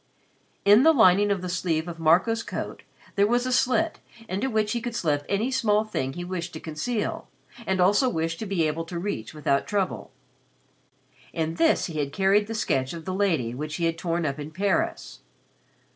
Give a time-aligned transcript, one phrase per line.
[0.65, 2.81] In the lining of the sleeve of Marco's coat
[3.13, 6.59] there was a slit into which he could slip any small thing he wished to
[6.59, 7.27] conceal
[7.67, 10.09] and also wished to be able to reach without trouble.
[11.33, 14.39] In this he had carried the sketch of the lady which he had torn up
[14.39, 15.19] in Paris.